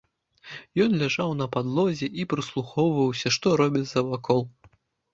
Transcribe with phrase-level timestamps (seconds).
[0.85, 4.47] Ён ляжаў на падлозе і прыслухоўваўся, што робіцца вакол.